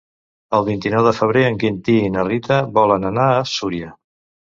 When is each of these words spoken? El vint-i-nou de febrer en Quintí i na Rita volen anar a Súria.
El 0.59 0.63
vint-i-nou 0.69 1.05
de 1.09 1.13
febrer 1.17 1.45
en 1.51 1.61
Quintí 1.65 1.99
i 2.07 2.11
na 2.17 2.25
Rita 2.33 2.61
volen 2.81 3.09
anar 3.15 3.31
a 3.39 3.49
Súria. 3.57 3.97